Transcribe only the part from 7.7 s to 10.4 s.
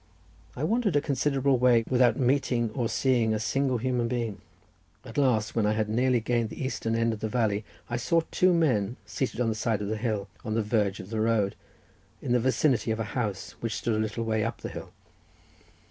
I saw two men seated on the side of the hill,